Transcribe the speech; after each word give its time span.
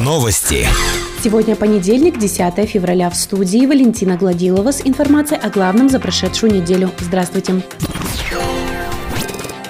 Новости. 0.00 0.66
Сегодня 1.22 1.54
понедельник, 1.54 2.18
10 2.18 2.68
февраля. 2.68 3.08
В 3.08 3.14
студии 3.14 3.64
Валентина 3.66 4.16
Гладилова 4.16 4.72
с 4.72 4.84
информацией 4.84 5.38
о 5.40 5.48
главном 5.48 5.88
за 5.88 6.00
прошедшую 6.00 6.52
неделю. 6.52 6.90
Здравствуйте. 6.98 7.62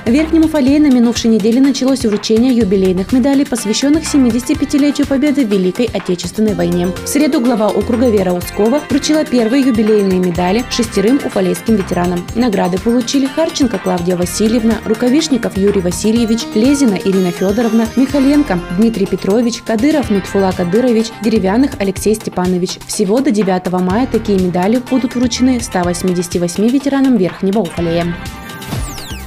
В 0.05 0.11
Верхнем 0.11 0.45
Уфалее 0.45 0.81
на 0.81 0.91
минувшей 0.91 1.31
неделе 1.31 1.61
началось 1.61 2.05
вручение 2.05 2.53
юбилейных 2.53 3.13
медалей, 3.13 3.47
посвященных 3.47 4.03
75-летию 4.03 5.07
победы 5.07 5.47
в 5.47 5.49
Великой 5.49 5.89
Отечественной 5.95 6.55
войне. 6.55 6.89
В 6.89 7.07
среду 7.07 7.41
глава 7.41 7.69
округа 7.69 8.11
Вера 8.11 8.33
Ускова 8.33 8.81
вручила 8.91 9.25
первые 9.25 9.63
юбилейные 9.65 10.19
медали 10.19 10.65
шестерым 10.71 11.21
уфалейским 11.25 11.77
ветеранам. 11.77 12.27
Награды 12.35 12.81
получили 12.81 13.27
Харченко 13.27 13.79
Клавдия 13.79 14.17
Васильевна, 14.17 14.79
Рукавишников 14.87 15.57
Юрий 15.57 15.81
Васильевич, 15.81 16.47
Лезина 16.57 16.97
Ирина 16.97 17.31
Федоровна, 17.31 17.87
Михаленко 17.95 18.59
Дмитрий 18.77 19.07
Петрович, 19.07 19.63
Кадыров 19.63 20.11
Нутфула 20.11 20.51
Кадырович, 20.51 21.07
Деревянных 21.23 21.75
Алексей 21.79 22.17
Степанович. 22.17 22.81
Всего 22.89 23.21
до 23.21 23.31
9 23.31 23.71
мая 23.81 24.09
такие 24.11 24.41
медали 24.41 24.83
будут 24.91 25.15
вручены 25.15 25.61
188 25.61 26.69
ветеранам 26.69 27.17
Верхнего 27.17 27.61
Уфалея. 27.61 28.17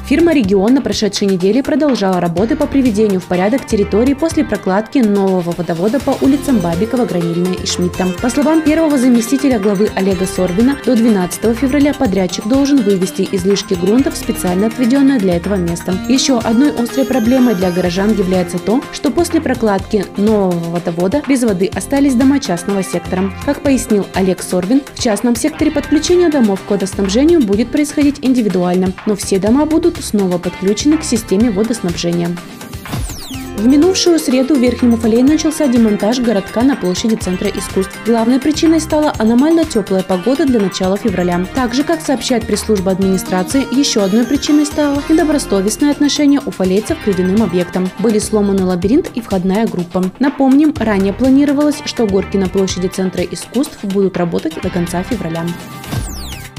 Фирма 0.08 0.34
«Регион» 0.34 0.76
на 0.76 0.82
прошедшей 0.84 1.28
неделе 1.28 1.64
продолжала 1.64 2.20
работы 2.20 2.56
по 2.56 2.68
приведению 2.68 3.20
в 3.20 3.24
порядок 3.24 3.66
территории 3.66 4.14
после 4.14 4.46
прокладки 4.46 5.00
нового 5.00 5.52
водовода 5.58 6.00
по 6.00 6.16
улицам 6.22 6.60
Бабикова, 6.60 7.06
Гранильная 7.06 7.56
и 7.56 7.66
Шмидта. 7.66 8.06
По 8.22 8.30
словам 8.30 8.62
первого 8.62 9.00
заместителя 9.00 9.58
главы 9.58 9.90
Олега 9.96 10.28
Сорбина, 10.28 10.78
до 10.86 10.96
12 10.96 11.58
февраля 11.58 11.92
подрядчик 11.96 12.46
должен 12.46 12.84
вывести 12.84 13.28
излишки 13.32 13.74
грунта 13.74 14.12
в 14.12 14.16
специально 14.18 14.68
отведенное 14.68 15.18
для 15.18 15.38
этого 15.38 15.56
место. 15.56 15.98
Еще 16.08 16.38
одной 16.38 16.70
острой 16.70 17.08
проблемой 17.08 17.56
для 17.56 17.72
горожан 17.72 18.12
является 18.12 18.60
то, 18.60 18.84
что 18.94 19.10
после 19.10 19.42
прокладки 19.42 20.06
нового 20.18 20.70
водовода 20.70 21.24
без 21.28 21.42
воды 21.42 21.72
остались 21.74 22.14
дома 22.14 22.40
частного 22.40 22.84
сектора. 22.84 23.32
Как 23.44 23.62
пояснил 23.62 24.06
Олег 24.14 24.44
Сорбин, 24.44 24.84
в 24.94 25.02
частном 25.02 25.36
секторе 25.36 25.72
подключение 25.72 26.30
домов 26.30 26.62
к 26.62 26.70
водоснабжению 26.70 27.42
будет 27.42 27.72
происходить 27.72 28.20
индивидуально, 28.22 28.94
но 29.08 29.16
все 29.16 29.40
дома 29.40 29.66
будут 29.66 29.95
снова 30.02 30.38
подключены 30.38 30.98
к 30.98 31.04
системе 31.04 31.52
водоснабжения. 31.52 32.36
В 33.58 33.66
минувшую 33.68 34.20
среду 34.20 34.54
в 34.54 34.60
Верхнем 34.60 34.96
Уфалее 34.96 35.24
начался 35.24 35.68
демонтаж 35.68 36.20
городка 36.20 36.62
на 36.62 36.76
площади 36.76 37.16
Центра 37.16 37.50
искусств. 37.50 37.98
Главной 38.06 38.40
причиной 38.40 38.82
стала 38.82 39.14
аномально 39.18 39.64
теплая 39.64 40.04
погода 40.04 40.46
для 40.46 40.60
начала 40.60 40.98
февраля. 40.98 41.46
Также, 41.56 41.84
как 41.84 42.02
сообщает 42.02 42.46
пресс-служба 42.46 42.92
администрации, 42.92 43.66
еще 43.72 44.04
одной 44.04 44.26
причиной 44.26 44.66
стало 44.66 45.02
недобросовестное 45.08 45.92
отношение 45.92 46.42
уфалейцев 46.46 46.98
к 47.02 47.08
ледяным 47.08 47.42
объектам. 47.44 47.90
Были 48.00 48.20
сломаны 48.20 48.66
лабиринт 48.66 49.10
и 49.16 49.22
входная 49.22 49.66
группа. 49.66 50.12
Напомним, 50.20 50.74
ранее 50.78 51.14
планировалось, 51.14 51.82
что 51.86 52.06
горки 52.06 52.36
на 52.36 52.50
площади 52.50 52.88
Центра 52.88 53.24
искусств 53.24 53.84
будут 53.84 54.18
работать 54.18 54.62
до 54.62 54.70
конца 54.70 55.02
февраля. 55.02 55.46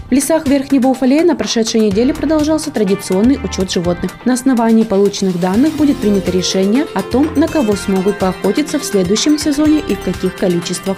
В 0.09 0.13
лесах 0.13 0.47
Верхнего 0.47 0.89
Уфалея 0.89 1.25
на 1.25 1.35
прошедшей 1.35 1.81
неделе 1.81 2.15
продолжался 2.15 2.71
традиционный 2.71 3.41
учет 3.43 3.73
животных. 3.73 4.13
На 4.25 4.35
основании 4.35 4.85
полученных 4.85 5.41
данных 5.41 5.75
будет 5.75 5.97
принято 5.97 6.31
решение 6.31 6.87
о 6.95 7.03
том, 7.03 7.29
на 7.35 7.49
кого 7.49 7.75
смогут 7.75 8.21
поохотиться 8.21 8.79
в 8.79 8.85
следующем 8.85 9.37
сезоне 9.37 9.81
и 9.81 9.97
в 9.97 10.01
каких 10.03 10.37
количествах. 10.37 10.97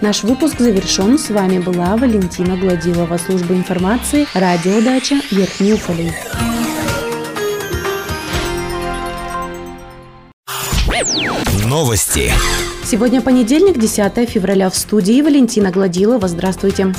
Наш 0.00 0.24
выпуск 0.24 0.58
завершен. 0.58 1.16
С 1.16 1.30
вами 1.30 1.58
была 1.58 1.96
Валентина 1.96 2.56
Гладилова, 2.56 3.16
служба 3.18 3.54
информации, 3.54 4.26
радиодача 4.34 5.20
Верхний 5.30 5.74
Уфалей. 5.74 6.12
Новости. 11.64 12.32
Сегодня 12.88 13.20
понедельник, 13.20 13.80
10 13.80 14.30
февраля. 14.30 14.70
В 14.70 14.76
студии 14.76 15.20
Валентина 15.20 15.72
Гладилова. 15.72 16.28
Здравствуйте. 16.28 16.94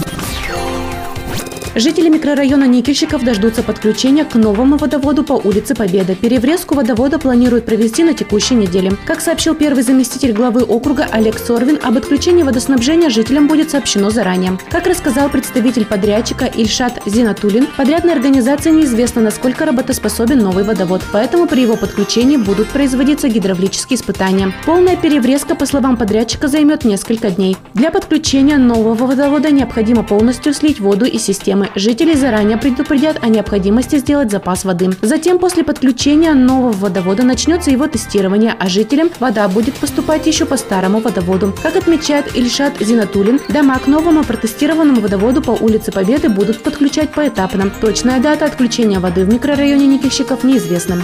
Жители 1.77 2.10
микрорайона 2.10 2.64
Никельщиков 2.64 3.23
дождутся 3.23 3.61
подключения 3.61 4.26
к 4.26 4.33
новому 4.33 4.77
водоводу 4.77 5.23
по 5.23 5.33
улице 5.33 5.76
Победа. 5.76 6.15
Переврезку 6.15 6.73
водовода 6.73 7.20
планируют 7.20 7.67
провести 7.67 8.04
на 8.04 8.15
текущей 8.15 8.55
неделе. 8.55 8.93
Как 9.05 9.21
сообщил 9.21 9.54
первый 9.54 9.83
заместитель 9.83 10.33
главы 10.33 10.64
округа 10.64 11.08
Олег 11.11 11.37
Сорвин, 11.37 11.77
об 11.83 11.95
отключении 11.95 12.42
водоснабжения 12.42 13.11
жителям 13.11 13.48
будет 13.48 13.70
сообщено 13.70 14.10
заранее. 14.10 14.58
Как 14.71 14.87
рассказал 14.87 15.30
представитель 15.30 15.86
подрядчика 15.86 16.45
Ильшат 16.45 16.99
Зинатулин, 17.05 17.67
подрядной 17.77 18.14
организации 18.14 18.71
неизвестно, 18.71 19.21
насколько 19.21 19.64
работоспособен 19.64 20.39
новый 20.39 20.64
водовод, 20.64 21.04
поэтому 21.14 21.45
при 21.45 21.61
его 21.61 21.77
подключении 21.77 22.37
будут 22.37 22.70
производиться 22.70 23.30
гидравлические 23.30 23.99
испытания. 23.99 24.52
Полная 24.66 24.95
переврезка, 24.95 25.54
по 25.54 25.67
словам 25.67 25.95
подрядчика, 25.95 26.48
займет 26.48 26.86
несколько 26.86 27.30
дней. 27.30 27.55
Для 27.76 27.92
подключения 27.92 28.58
нового 28.58 29.05
водовода 29.05 29.52
необходимо 29.52 30.02
полностью 30.02 30.55
слить 30.55 30.80
воду 30.80 31.05
из 31.05 31.21
системы 31.21 31.67
Жители 31.76 32.14
заранее 32.14 32.58
предупредят 32.58 33.23
о 33.23 33.28
необходимости 33.28 33.98
сделать 33.98 34.32
запас 34.32 34.66
воды. 34.66 34.89
Затем 35.02 35.39
после 35.39 35.64
подключения 35.64 36.33
нового 36.33 36.72
водовода 36.72 37.23
начнется 37.23 37.72
его 37.72 37.88
тестирование, 37.88 38.55
а 38.58 38.67
жителям 38.67 39.10
вода 39.20 39.48
будет 39.48 39.76
поступать 39.76 40.28
еще 40.28 40.45
по 40.45 40.58
старому 40.58 41.00
водоводу. 41.00 41.54
Как 41.61 41.76
отмечает 41.76 42.36
Ильшат 42.36 42.73
Зинатулин, 42.80 43.39
дома 43.50 43.80
к 43.80 43.88
новому 43.88 44.23
протестированному 44.23 45.02
водоводу 45.02 45.42
по 45.42 45.52
улице 45.52 45.92
Победы 45.92 46.30
будут 46.30 46.64
подключать 46.64 47.11
поэтапно. 47.11 47.72
Точная 47.82 48.20
дата 48.20 48.45
отключения 48.45 48.99
воды 48.99 49.26
в 49.26 49.34
микрорайоне 49.34 49.88
Никельщиков 49.88 50.44
неизвестна. 50.44 51.04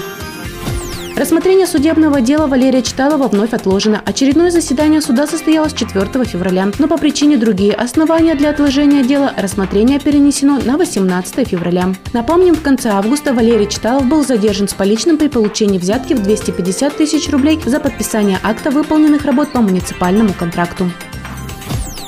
Рассмотрение 1.16 1.68
судебного 1.68 2.22
дела 2.22 2.48
Валерия 2.48 2.82
Читалова 2.82 3.28
вновь 3.28 3.54
отложено. 3.54 4.02
Очередное 4.04 4.50
заседание 4.50 5.00
суда 5.00 5.28
состоялось 5.28 5.74
4 5.74 6.26
февраля, 6.26 6.72
но 6.80 6.88
по 6.88 6.98
причине 6.98 7.38
другие 7.38 7.74
основания 7.74 8.34
для 8.34 8.50
отложения 8.50 9.04
дела 9.04 9.32
рассмотрение 9.38 10.00
перенесено 10.00 10.60
на 10.66 10.76
18 10.76 11.48
февраля. 11.48 11.94
Напомним, 12.14 12.56
в 12.56 12.64
конце 12.64 12.90
августа 12.90 13.32
Валерий 13.32 13.70
Читалов 13.70 14.08
был 14.08 14.26
задержан 14.26 14.68
с 14.68 14.74
поличным 14.74 15.20
при 15.20 15.28
получении 15.28 15.78
взятки 15.78 16.14
в 16.14 16.24
250 16.24 16.98
тысяч 16.98 17.30
рублей 17.30 17.60
за 17.64 17.80
подписание 17.80 18.40
акта 18.42 18.72
выполненных 18.72 19.24
работ 19.24 19.52
по 19.52 19.62
муниципальному 19.62 20.34
контракту. 20.34 20.90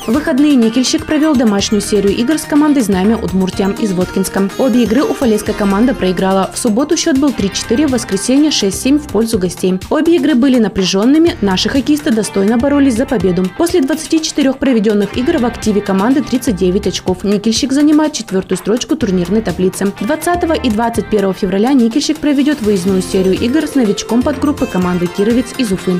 В 0.07 0.11
выходные 0.11 0.55
Никельщик 0.55 1.07
провел 1.07 1.35
домашнюю 1.35 1.81
серию 1.81 2.15
игр 2.15 2.37
с 2.37 2.43
командой 2.43 2.81
«Знамя» 2.81 3.17
Удмуртия 3.17 3.69
из 3.79 3.91
Воткинска. 3.91 4.51
Обе 4.59 4.83
игры 4.83 5.01
уфалейская 5.01 5.55
команда 5.55 5.95
проиграла. 5.95 6.51
В 6.53 6.59
субботу 6.59 6.95
счет 6.95 7.17
был 7.17 7.29
3-4, 7.29 7.87
в 7.87 7.91
воскресенье 7.91 8.51
6-7 8.51 8.99
в 8.99 9.07
пользу 9.07 9.39
гостей. 9.39 9.79
Обе 9.89 10.17
игры 10.17 10.35
были 10.35 10.59
напряженными, 10.59 11.35
наши 11.41 11.69
хоккеисты 11.69 12.11
достойно 12.11 12.59
боролись 12.59 12.95
за 12.95 13.07
победу. 13.07 13.45
После 13.57 13.81
24 13.81 14.53
проведенных 14.53 15.17
игр 15.17 15.39
в 15.39 15.45
активе 15.45 15.81
команды 15.81 16.21
39 16.21 16.85
очков. 16.85 17.23
Никельщик 17.23 17.71
занимает 17.71 18.13
четвертую 18.13 18.59
строчку 18.59 18.95
турнирной 18.95 19.41
таблицы. 19.41 19.91
20 20.01 20.63
и 20.63 20.69
21 20.69 21.33
февраля 21.33 21.73
Никельщик 21.73 22.19
проведет 22.19 22.61
выездную 22.61 23.01
серию 23.01 23.33
игр 23.39 23.65
с 23.65 23.73
новичком 23.73 24.21
подгруппы 24.21 24.67
команды 24.67 25.07
«Кировец» 25.07 25.47
из 25.57 25.71
Уфы. 25.71 25.99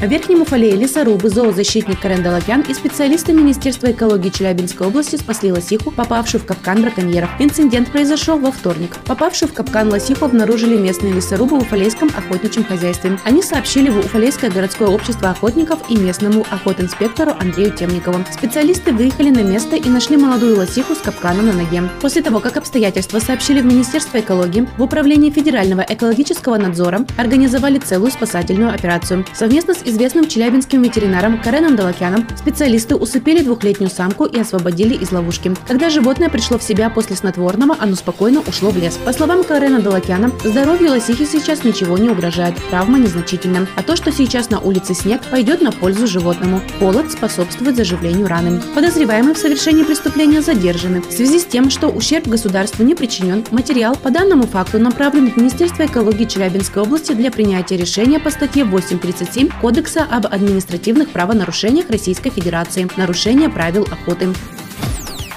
В 0.00 0.06
Верхнем 0.08 0.40
Уфалее 0.40 0.76
лесорубы, 0.76 1.28
зоозащитник 1.28 2.00
Карен 2.00 2.22
Долопян 2.22 2.62
и 2.62 2.72
специалисты 2.72 3.34
Министерства 3.34 3.92
экологии 3.92 4.30
Челябинской 4.30 4.86
области 4.86 5.16
спасли 5.16 5.52
лосиху, 5.52 5.90
попавшую 5.90 6.40
в 6.40 6.46
капкан 6.46 6.80
браконьеров. 6.80 7.28
Инцидент 7.38 7.92
произошел 7.92 8.38
во 8.38 8.50
вторник. 8.50 8.96
Попавшую 9.04 9.50
в 9.50 9.52
капкан 9.52 9.90
лосиху 9.90 10.24
обнаружили 10.24 10.78
местные 10.78 11.12
лесорубы 11.12 11.58
в 11.58 11.64
Уфалейском 11.64 12.10
охотничьем 12.16 12.64
хозяйстве. 12.64 13.18
Они 13.24 13.42
сообщили 13.42 13.90
в 13.90 13.98
Уфалейское 13.98 14.50
городское 14.50 14.88
общество 14.88 15.28
охотников 15.28 15.78
и 15.90 15.98
местному 15.98 16.46
охотинспектору 16.50 17.32
Андрею 17.38 17.70
Темникову. 17.70 18.24
Специалисты 18.32 18.94
выехали 18.94 19.28
на 19.28 19.42
место 19.42 19.76
и 19.76 19.86
нашли 19.90 20.16
молодую 20.16 20.56
лосиху 20.56 20.94
с 20.94 20.98
капканом 20.98 21.44
на 21.44 21.52
ноге. 21.52 21.82
После 22.00 22.22
того, 22.22 22.40
как 22.40 22.56
обстоятельства 22.56 23.18
сообщили 23.18 23.60
в 23.60 23.66
Министерство 23.66 24.18
экологии, 24.18 24.66
в 24.78 24.82
Управлении 24.82 25.30
Федерального 25.30 25.84
экологического 25.86 26.56
надзора 26.56 27.04
организовали 27.18 27.78
целую 27.78 28.10
спасательную 28.10 28.72
операцию. 28.72 29.26
Совместно 29.34 29.74
с 29.74 29.89
известным 29.90 30.28
челябинским 30.28 30.82
ветеринаром 30.82 31.40
Кареном 31.42 31.76
Далакяном 31.76 32.26
специалисты 32.36 32.96
усыпили 32.96 33.42
двухлетнюю 33.42 33.90
самку 33.90 34.24
и 34.24 34.38
освободили 34.38 34.94
из 34.94 35.12
ловушки. 35.12 35.54
Когда 35.66 35.90
животное 35.90 36.28
пришло 36.28 36.58
в 36.58 36.62
себя 36.62 36.90
после 36.90 37.16
снотворного, 37.16 37.76
оно 37.78 37.96
спокойно 37.96 38.40
ушло 38.46 38.70
в 38.70 38.76
лес. 38.76 38.98
По 39.04 39.12
словам 39.12 39.44
Карена 39.44 39.80
Далакяна, 39.80 40.30
здоровью 40.44 40.90
лосихи 40.90 41.26
сейчас 41.26 41.64
ничего 41.64 41.98
не 41.98 42.08
угрожает, 42.08 42.54
травма 42.70 42.98
незначительна. 42.98 43.66
А 43.76 43.82
то, 43.82 43.96
что 43.96 44.12
сейчас 44.12 44.50
на 44.50 44.60
улице 44.60 44.94
снег, 44.94 45.20
пойдет 45.30 45.60
на 45.60 45.72
пользу 45.72 46.06
животному. 46.06 46.60
Холод 46.78 47.10
способствует 47.10 47.76
заживлению 47.76 48.28
раны. 48.28 48.62
Подозреваемые 48.74 49.34
в 49.34 49.38
совершении 49.38 49.82
преступления 49.82 50.42
задержаны. 50.42 51.02
В 51.02 51.12
связи 51.12 51.38
с 51.38 51.44
тем, 51.44 51.70
что 51.70 51.88
ущерб 51.88 52.26
государству 52.26 52.84
не 52.84 52.94
причинен, 52.94 53.44
материал 53.50 53.96
по 53.96 54.10
данному 54.10 54.46
факту 54.46 54.78
направлен 54.78 55.30
в 55.30 55.36
Министерство 55.36 55.86
экологии 55.86 56.24
Челябинской 56.24 56.82
области 56.82 57.12
для 57.12 57.30
принятия 57.30 57.76
решения 57.76 58.20
по 58.20 58.30
статье 58.30 58.64
8.37 58.64 59.52
Кодекса 59.80 60.06
об 60.10 60.26
административных 60.26 61.08
правонарушениях 61.08 61.88
Российской 61.88 62.28
Федерации 62.28 62.86
«Нарушение 62.98 63.48
правил 63.48 63.88
охоты». 63.90 64.28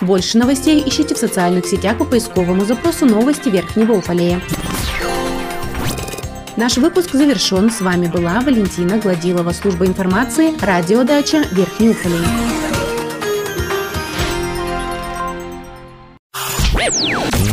Больше 0.01 0.37
новостей 0.37 0.83
ищите 0.85 1.15
в 1.15 1.17
социальных 1.17 1.65
сетях 1.65 1.97
по 1.97 2.03
поисковому 2.03 2.65
запросу 2.65 3.05
«Новости 3.05 3.47
Верхнего 3.47 3.93
Уфалея». 3.93 4.41
Наш 6.57 6.75
выпуск 6.75 7.13
завершен. 7.13 7.71
С 7.71 7.79
вами 7.79 8.07
была 8.07 8.41
Валентина 8.41 8.97
Гладилова, 8.97 9.53
служба 9.53 9.85
информации, 9.85 10.53
радиодача 10.61 11.45
Верхний 11.53 11.91
Уфалей. 11.91 12.25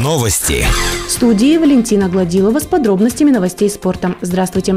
Новости. 0.00 0.66
В 1.06 1.10
студии 1.12 1.56
Валентина 1.56 2.08
Гладилова 2.08 2.58
с 2.58 2.64
подробностями 2.64 3.30
новостей 3.30 3.70
спорта. 3.70 4.16
Здравствуйте 4.22 4.74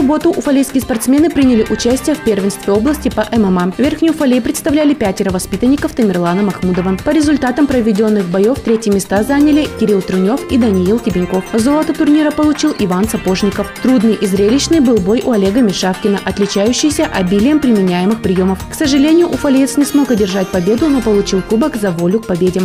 субботу 0.00 0.30
уфалейские 0.30 0.80
спортсмены 0.80 1.28
приняли 1.28 1.66
участие 1.68 2.16
в 2.16 2.24
первенстве 2.24 2.72
области 2.72 3.10
по 3.10 3.26
ММА. 3.36 3.74
Верхнюю 3.76 4.14
Уфалей 4.14 4.40
представляли 4.40 4.94
пятеро 4.94 5.30
воспитанников 5.30 5.92
Тамерлана 5.92 6.42
Махмудова. 6.42 6.96
По 7.04 7.10
результатам 7.10 7.66
проведенных 7.66 8.26
боев 8.26 8.60
третьи 8.60 8.90
места 8.90 9.22
заняли 9.22 9.68
Кирилл 9.78 10.00
Трунев 10.00 10.40
и 10.50 10.56
Даниил 10.56 10.98
Тебеньков. 11.00 11.44
Золото 11.52 11.92
турнира 11.92 12.30
получил 12.30 12.74
Иван 12.78 13.10
Сапожников. 13.10 13.70
Трудный 13.82 14.14
и 14.14 14.26
зрелищный 14.26 14.80
был 14.80 14.96
бой 14.96 15.20
у 15.22 15.32
Олега 15.32 15.60
Мишавкина, 15.60 16.20
отличающийся 16.24 17.04
обилием 17.04 17.60
применяемых 17.60 18.22
приемов. 18.22 18.58
К 18.70 18.74
сожалению, 18.74 19.28
уфалеец 19.28 19.76
не 19.76 19.84
смог 19.84 20.10
одержать 20.10 20.48
победу, 20.48 20.88
но 20.88 21.02
получил 21.02 21.42
кубок 21.42 21.76
за 21.76 21.90
волю 21.90 22.20
к 22.20 22.26
победе. 22.26 22.62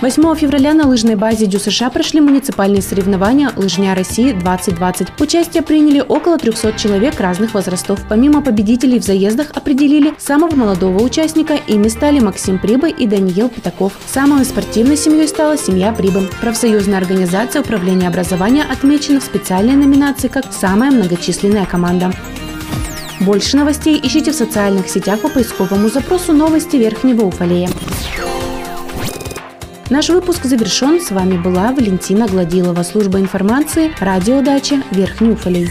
8 0.00 0.36
февраля 0.36 0.74
на 0.74 0.86
лыжной 0.86 1.16
базе 1.16 1.46
Дю 1.46 1.58
США 1.58 1.90
прошли 1.90 2.20
муниципальные 2.20 2.82
соревнования 2.82 3.50
«Лыжня 3.56 3.96
России-2020». 3.96 5.08
Участие 5.18 5.60
приняли 5.64 6.04
около 6.06 6.38
300 6.38 6.74
человек 6.74 7.18
разных 7.18 7.52
возрастов. 7.52 7.98
Помимо 8.08 8.40
победителей 8.40 9.00
в 9.00 9.04
заездах 9.04 9.50
определили 9.54 10.14
самого 10.16 10.54
молодого 10.54 11.02
участника. 11.02 11.54
Ими 11.66 11.88
стали 11.88 12.20
Максим 12.20 12.60
Прибы 12.60 12.90
и 12.90 13.08
Даниил 13.08 13.48
Пятаков. 13.48 13.92
Самой 14.06 14.44
спортивной 14.44 14.96
семьей 14.96 15.26
стала 15.26 15.58
семья 15.58 15.90
Прибы. 15.92 16.28
Профсоюзная 16.40 16.98
организация 16.98 17.62
управления 17.62 18.06
образования 18.06 18.62
отмечена 18.70 19.18
в 19.18 19.24
специальной 19.24 19.74
номинации 19.74 20.28
как 20.28 20.52
«Самая 20.52 20.92
многочисленная 20.92 21.66
команда». 21.66 22.12
Больше 23.18 23.56
новостей 23.56 23.98
ищите 24.00 24.30
в 24.30 24.36
социальных 24.36 24.88
сетях 24.88 25.20
по 25.22 25.28
поисковому 25.28 25.88
запросу 25.88 26.32
«Новости 26.32 26.76
Верхнего 26.76 27.24
Уфалея». 27.24 27.68
Наш 29.90 30.10
выпуск 30.10 30.44
завершен. 30.44 31.00
С 31.00 31.10
вами 31.10 31.38
была 31.38 31.72
Валентина 31.72 32.26
Гладилова, 32.26 32.82
служба 32.82 33.20
информации, 33.20 33.90
радиодача 34.00 34.82
Верхний 34.90 35.30
Уфалей. 35.30 35.70